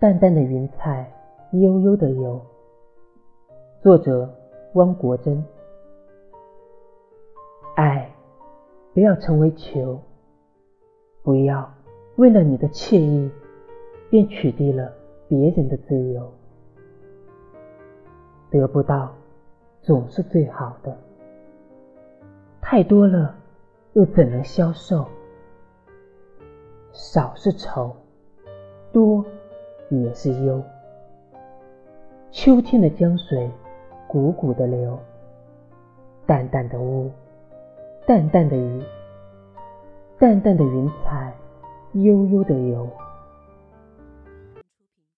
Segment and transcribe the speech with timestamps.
[0.00, 1.12] 淡淡的云彩，
[1.50, 2.40] 悠悠的游。
[3.82, 4.32] 作者：
[4.74, 5.44] 汪国真。
[7.74, 8.08] 爱，
[8.94, 10.00] 不要成为求，
[11.24, 11.68] 不要
[12.14, 13.28] 为了你的惬意，
[14.08, 14.92] 便取缔了
[15.26, 16.32] 别人的自由。
[18.50, 19.12] 得不到，
[19.82, 20.96] 总是最好的。
[22.60, 23.34] 太多了，
[23.94, 25.04] 又怎能消受？
[26.92, 27.96] 少是愁，
[28.92, 29.24] 多
[29.88, 30.62] 也是忧。
[32.30, 33.50] 秋天的江水，
[34.08, 34.98] 汩汩的流，
[36.26, 37.10] 淡淡的雾，
[38.06, 38.82] 淡淡的雨，
[40.18, 41.32] 淡淡的云彩，
[41.92, 42.86] 悠悠的游。